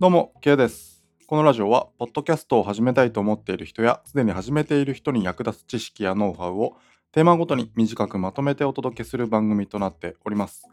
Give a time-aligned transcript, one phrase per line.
[0.00, 1.02] どうも、K です。
[1.26, 6.76] このラジオは、ポッドキャストを始めたいと思っている人や、すでに始めている人に役立つ知識やノウハウを
[7.10, 10.68] テーマごとに短くまとめてお届けする番組となっております。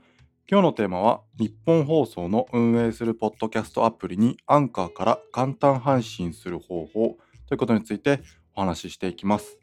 [0.48, 8.22] 今日のテーマは、日本放送の運営するポッドキャストアプリにアンカーから簡単配信する方法ということについて
[8.54, 9.58] お話ししていきます。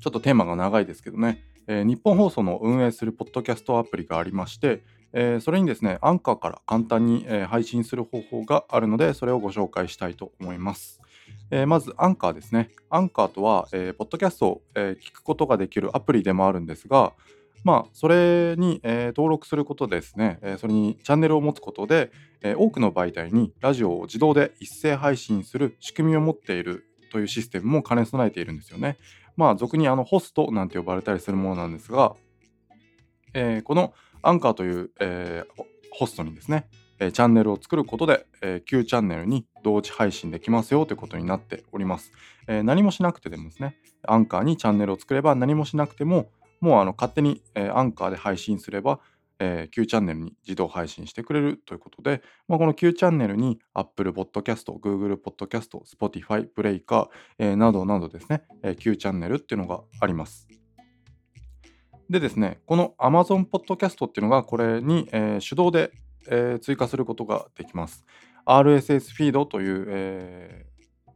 [0.00, 11.00] ちょっとテーマが長いですけどね、えー日本放送の運営するポッドキャストアプリがありまして、えーそれにですね、アンカーから簡単に、えー配信する方法があるので、それをご紹介したいと思います。
[11.50, 12.70] えーまず、アンカーですね。
[12.88, 17.12] アンカーとは、えーポッドキャストを、えー聞くことができるアプリでもあるんですが、
[17.64, 28.98] まあ、それに、えー登録することですね、えーそれにチャンネルを持つことで、えー多くの媒体にラジオを自動で一斉配信する仕組みを持っているというシステムも兼ね備えているんですよね。
[29.36, 32.14] まあ、俗にあのホストなんて呼ばれたりするものなんですが、
[33.34, 33.92] えーこの
[34.22, 35.62] アンカーという、えー
[35.94, 36.68] ホストにですね、
[36.98, 42.12] えーチャンネルを作ることで、えー旧チャンネルに同時配信できますよということになっております。
[42.48, 43.76] え何もしなくてでもですね、
[44.08, 49.00] アンカーにチャンネルを作れば何もしなくても、もうあの勝手に、えアンカーで配信すれば、
[49.38, 60.61] えー旧チャンネルに自動配信してくれるということで、まあ、この旧チャンネルに Apple Podcast、Google Podcast、Spotify、Breaker、えーなどなどですね、えー旧チャンネルっていうのがあります。
[62.12, 65.90] でですね、この Amazon Podcast っていうのがこれに、えー手動で、
[66.28, 68.04] えー追加することができます。
[68.44, 70.72] RSS フィードという、えー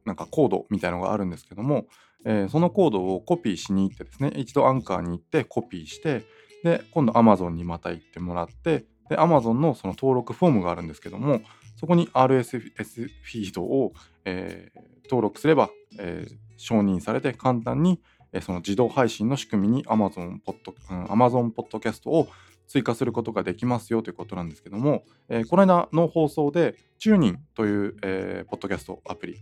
[0.06, 1.86] なんかコードみたいのがあるんですけども、
[2.24, 6.24] えそのコードをコピーしに行ってですね、一度アンカーに行ってコピーして、
[6.64, 11.42] で、今度 Amazon にまた行ってもらって、で、Amazon のその登録フォームがあるんですけども、
[11.74, 13.92] そこに RSS フィードを、
[14.24, 14.70] え
[15.05, 16.24] 登録すれば、え
[16.56, 18.00] 承認されて簡単に、
[18.33, 22.29] えその自動配信の仕組みに Amazon ポッド、うん、Amazon ポッドキャストを
[22.69, 29.37] 追加することができますよということなんですけども、えーこの間の放送で、チューニンという、えーポッドキャストアプリ、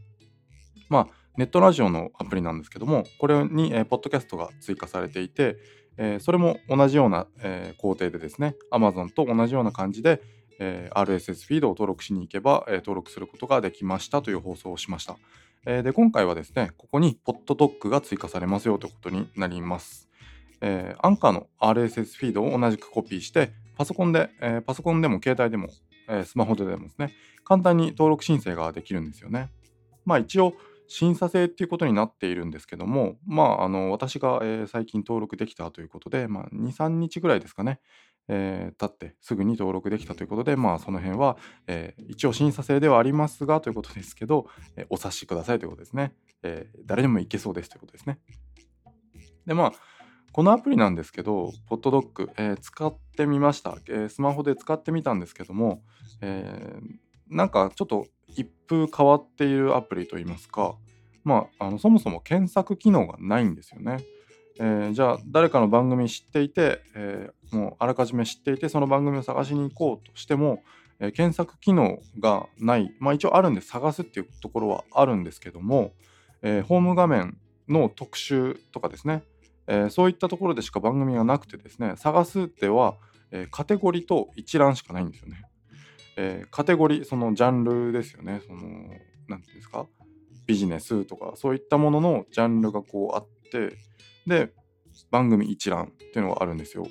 [0.88, 5.56] まあ、ネットラジオのアプリなんですけども、これに、えーポッドキャストが追加されていて、
[5.96, 10.20] えーそれも同じような、えー工程でですね、Amazon と同じような感じで、
[10.58, 15.16] えー RSS フィードを登録しに行けば、えー登録することができましたという放送をしました。
[15.66, 20.10] えーで、今回はですね、ここにポッドドッグが追加されますよということになります。
[20.60, 25.68] えーアンカーの RSS フィードを同じくコピーして、パソコンで、えーパソコンでも携帯でも、
[26.06, 27.14] えスマホででもですね、
[27.44, 29.50] 簡単に登録申請ができるんですよね。
[30.04, 30.52] まあ一応、
[30.86, 37.80] 審査制っていうことになっているんですけども、まあ、あの私が、え最近登録できたということで、まあ、2、3日ぐらいですかね、
[38.28, 41.36] えー経ってすぐに登録できたということで、まあ、その辺は、
[41.66, 44.46] えー一応審査制ではありますがということですけど、
[44.76, 48.18] えーお察しくださいということですね、えー誰でもいけそうですということですね。
[49.46, 49.72] で、まあ、
[50.32, 55.82] このアプリなんですけど、ポッドドッグ、えー使ってみました、えースマホで使ってみたんですけども、
[56.20, 60.76] えーなんかちょっと一風変わっているアプリといいますか、
[61.24, 63.96] まあ、あのそもそも検索機能がないんですよね。
[64.60, 70.62] えーじゃあ誰かの番組知っていて、えーもうあらかじめ知っていてその番組を探しに行こうとしても、
[71.00, 72.94] えー検索機能がない。
[73.00, 75.92] まあ一応あるんで探すっていうところはあるんですけども、
[76.42, 77.36] えーホーム画面
[77.68, 79.22] の特集とかですね、
[79.66, 82.96] えーそういったところでしか番組がなくてですね探すでは、
[83.30, 85.42] えーカテゴリーと一覧しかないんですよね。
[86.16, 88.40] えーカテゴリーそのジャンルですよね。
[88.46, 88.60] その
[89.28, 89.86] なんていうんですか？
[90.46, 93.76] ビジネスとかそういったもののジャンルがこうあってて
[94.26, 94.52] で
[95.10, 96.86] 番組一覧っていうのがあるんですよ。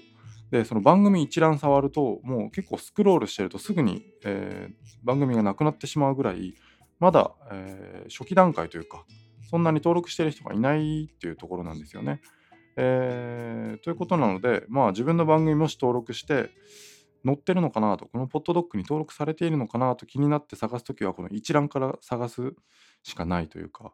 [0.51, 6.53] でその番組一覧触るともう結構スクロールしてるとすぐに、えー番組がなくなってしまうぐらい
[6.99, 9.03] まだ、えー初期段階というか
[9.49, 12.21] そんなに登録してる人がいないっていうところなんですよね。
[12.77, 16.51] えーということなのでまあ自分の番組もし登録して
[17.25, 22.53] 載ってるのかなとこのポッドドッグに登録されているのかなと気になって探すときはこの一覧から探す
[23.03, 23.93] しかないというか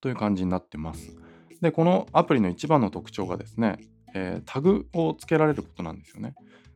[0.00, 1.16] という感じになってます。
[1.60, 3.78] でこのアプリの一番の特徴がですね、
[4.14, 6.34] えータグをつけられることなんですよね。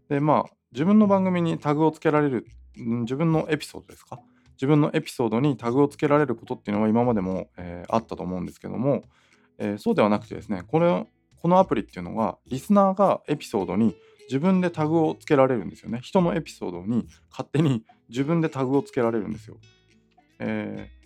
[0.09, 4.21] でまあ自分の番組にタグをつけられる自分のエピソードですか？
[4.53, 9.05] 自分のエピソードにタグをつけられることっていうのは今までも、えーあったと思うんですけども、
[9.59, 11.07] えーそうではなくてですねこれ
[11.41, 13.95] このアプリっていうのはリスナーがエピソードに
[14.29, 16.01] 自分でタグをつけられるんですよね。
[16.03, 19.57] 人のエピソードに勝手に自分でタグをつけられるんですよ。
[20.41, 20.98] えー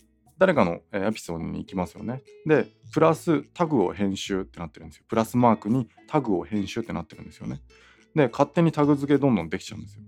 [0.42, 2.20] 誰かのえエピソードに行きますよね。
[2.44, 5.04] で、プラスタグを編集ってなってるんですよ。
[5.06, 7.60] プラスマークにタグを編集ってなってるんですよね。
[8.16, 10.02] で、勝手にタグ付けどんどんできちゃうんですよ。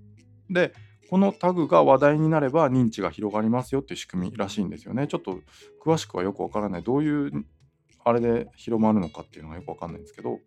[0.50, 0.74] で、
[1.08, 5.06] このタグが話題になれば認知が広がりますよっていう仕組みらしいんですよね。
[5.06, 5.38] ちょっと
[5.80, 6.82] 詳しくはよくわからない。
[6.82, 7.44] どういう
[8.04, 10.40] あれで広まるのかっていうのがよくわかんないんですけど、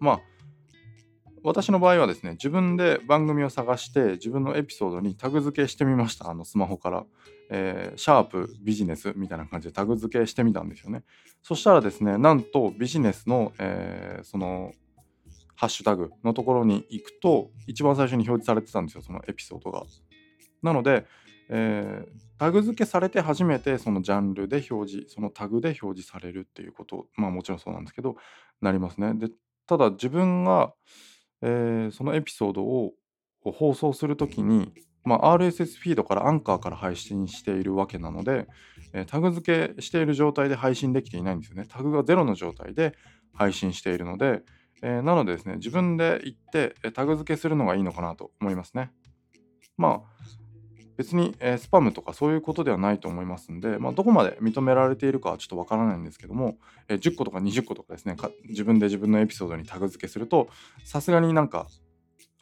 [0.00, 0.20] まあ、
[1.46, 6.28] 私の場合はですね、自分で番組を探して自分のエピソードにタグ付けしてみました。
[6.28, 7.04] あのスマホから。
[7.48, 11.04] えー、シャープビジネスみたいな感じでタグ付けしてみたんですよね。
[11.42, 14.72] そしたらですね、なんとビジネスの、えー、その
[15.54, 19.84] ハッシュタグのところに行くと一番最初に表示されてたんですよ、そのエピソードが。
[20.62, 21.06] なので、
[21.48, 22.08] えー、
[22.38, 28.16] タグ付けされて初めてそのジャンルで表示、そのタグで表示されるっていうこと、まあもちろんそうなんですけど、
[28.60, 29.14] なりますね。
[29.14, 29.28] で、
[29.68, 30.74] ただ自分が、
[31.46, 32.92] えー、そのエピソードを
[33.44, 34.72] 放送するときに、
[35.04, 38.48] まあ、RSS フィードからアンカーから配信しているわけなので、
[38.92, 41.66] えー、タグ付けしている状態で配信できていないんですよね。
[41.68, 42.94] タグがゼロの状態で
[43.32, 44.42] 配信しているので、
[44.82, 48.90] えー、なのでですね、自分で行ってタグ付けするのがいいのかなと思いますね。
[49.76, 50.02] まあ、
[50.96, 56.56] 別に、え、スパムとかそういうことではないと思いますんで、まあ、どこまで認められているかはちょっとわからないんですけども、
[56.88, 58.16] え、10個とか20個とかですね
[58.48, 60.48] 自分で自分のエピソードにタグ付けすると
[60.84, 61.66] さすがになんか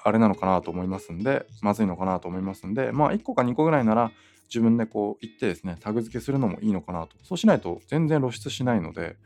[0.05, 4.13] あれなのかなと思いますんでまずいのかなと思いますんでまあ1個か2個ぐらいなら
[4.49, 7.17] 自分でこう言ってですねタグ付けするのもいいのかなと。
[7.23, 9.17] そうしないと全然露出しないので、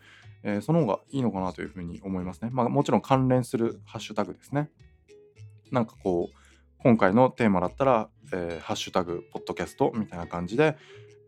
[0.42, 2.50] えー、その方がいいのかなというふうに思いますね。
[2.52, 4.70] まあもちろん関連するハッシュタグですね。
[5.70, 6.47] なんかこう
[6.80, 10.76] 今回のテーマだったら、えー、ハッシュタグ、ポッドキャストみたいな感じで、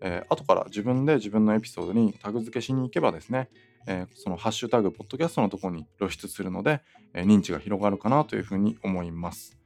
[0.00, 3.48] えー、後から自分で自分のエピソードにタグ付けしに行けばですね、
[3.86, 6.82] えー、そのハッシュタグ、ポッドキャストのところに露出するので、
[7.14, 9.58] えー、認知が広がるかなというふうに思います。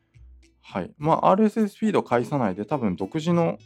[0.62, 0.94] はい。
[0.96, 3.58] まあ、RSS フィード返さないで多分独自の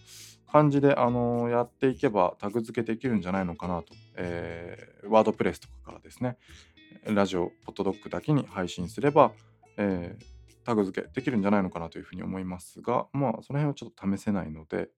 [0.51, 3.95] 感じで、あのー、やっていけばタグ付けできるんじゃないのかなと。
[4.17, 6.37] えー、ワードプレスとかからですね、
[7.05, 9.31] ラジオ、ポッドドッグだけに配信すれば、
[9.77, 10.38] えー、
[10.69, 14.91] タグ付けできるんじゃないのかなというふうに思いますが、まあ、その辺はちょっと試せないので、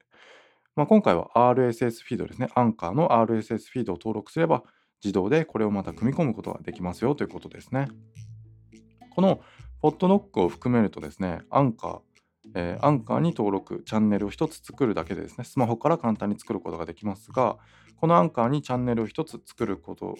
[0.74, 2.48] まあ、今回は RSS フィードですね。
[2.54, 4.64] アンカーの RSS フィードを登録すれば、
[5.02, 7.88] 自動でこれをまた組み込むことができますよということですね。
[9.10, 9.40] この
[9.80, 12.00] ポッドノックを含めるとですね、アンカー、
[12.56, 17.58] えー、アンカーに登録、チャンネルを1つ作るだけでですね、スマホから簡単に作ることができますが、
[17.96, 20.16] このアンカーにチャンネルを1つ作ること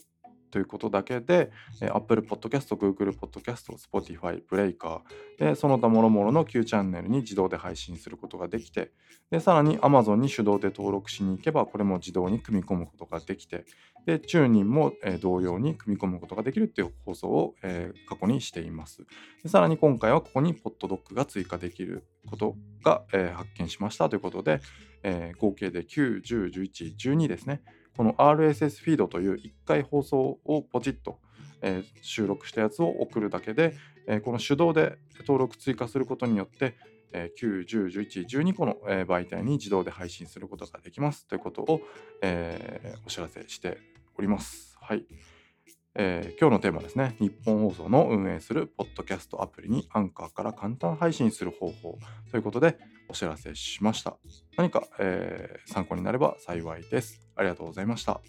[0.50, 1.50] ということだけで、
[1.92, 8.92] Apple Podcast、Google Podcast、Spotify、Breaker、その他諸々の Q チャンネルに自動で配信することができて、
[9.30, 13.64] でさらに Amazon に手動で登録しに行けば、これも自動に組み込むことができて、
[14.06, 17.54] で、チューニンも、同様に組み込むことができるっていう放送を、
[18.08, 19.04] 過去にしています
[19.42, 19.48] で。
[19.48, 23.04] さらに今回はここにポットドックが追加できることが、
[23.34, 24.60] 発見しましたということで、
[25.38, 27.62] 合計で9、10、11、12ですね。
[28.00, 31.18] この RSS フィードという1回放送をポチッと、
[31.60, 33.74] えー、収録したやつを送るだけで、
[34.06, 36.78] えー、この手動で登録追加することによって、
[37.12, 41.82] えー、9、10、11、12個の、えー、媒体に自動で配信することができますということを、
[42.22, 43.76] えー、お知らせして
[44.16, 44.78] おります。
[44.80, 45.04] はい。
[45.94, 47.16] えー、今日のテーマですね。
[47.18, 51.98] 日本放送の運営するポッドキャストアプリにアンカーから簡単配信する方法
[52.30, 52.78] ということで
[53.10, 54.16] お知らせしました。
[54.56, 57.20] 何か、えー、参考になれば幸いです。
[57.36, 58.20] ありがとうございました。